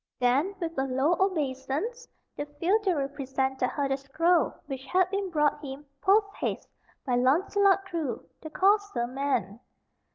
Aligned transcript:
Then, 0.19 0.55
with 0.59 0.75
a 0.79 0.85
low 0.85 1.15
obeisance, 1.19 2.07
the 2.35 2.47
feodary 2.59 3.07
presented 3.13 3.67
her 3.67 3.87
the 3.87 3.97
scroll 3.97 4.55
which 4.65 4.83
had 4.87 5.07
been 5.11 5.29
brought 5.29 5.63
him, 5.63 5.85
post 6.01 6.33
haste, 6.37 6.67
by 7.05 7.13
Launcelot 7.17 7.85
Crue, 7.85 8.25
the 8.41 8.49
courser 8.49 9.05
man. 9.05 9.59